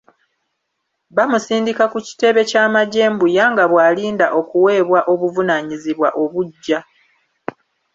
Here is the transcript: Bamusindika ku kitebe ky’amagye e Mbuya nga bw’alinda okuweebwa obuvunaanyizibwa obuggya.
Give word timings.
Bamusindika 1.15 1.83
ku 1.91 1.97
kitebe 2.07 2.41
ky’amagye 2.49 3.01
e 3.09 3.11
Mbuya 3.13 3.45
nga 3.53 3.63
bw’alinda 3.71 4.25
okuweebwa 4.39 4.99
obuvunaanyizibwa 5.13 6.09
obuggya. 6.23 6.79